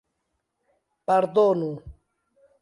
pardonu 1.05 1.71